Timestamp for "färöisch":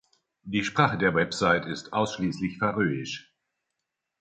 2.57-3.35